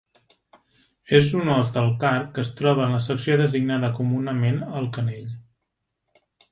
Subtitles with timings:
[1.17, 5.33] És un os del carp que es troba en la secció designada comunament el canell.